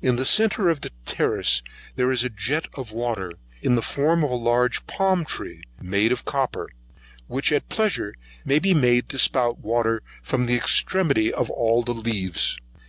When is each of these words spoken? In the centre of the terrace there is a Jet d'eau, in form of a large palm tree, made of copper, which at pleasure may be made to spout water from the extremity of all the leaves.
In 0.00 0.16
the 0.16 0.24
centre 0.26 0.68
of 0.68 0.80
the 0.80 0.90
terrace 1.06 1.62
there 1.94 2.10
is 2.10 2.24
a 2.24 2.28
Jet 2.28 2.66
d'eau, 2.74 3.14
in 3.62 3.80
form 3.80 4.24
of 4.24 4.30
a 4.32 4.34
large 4.34 4.88
palm 4.88 5.24
tree, 5.24 5.62
made 5.80 6.10
of 6.10 6.24
copper, 6.24 6.68
which 7.28 7.52
at 7.52 7.68
pleasure 7.68 8.12
may 8.44 8.58
be 8.58 8.74
made 8.74 9.08
to 9.10 9.20
spout 9.20 9.60
water 9.60 10.02
from 10.20 10.46
the 10.46 10.56
extremity 10.56 11.32
of 11.32 11.48
all 11.48 11.84
the 11.84 11.94
leaves. 11.94 12.58